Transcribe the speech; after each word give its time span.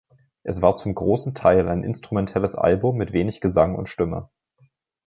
Es 0.41 0.63
war 0.63 0.77
zum 0.77 0.95
großen 0.95 1.35
Teil 1.35 1.69
ein 1.69 1.83
instrumentelles 1.83 2.55
Album 2.55 2.97
mit 2.97 3.13
wenig 3.13 3.39
Gesang 3.39 3.75
und 3.75 3.87
Stimme. 3.87 4.31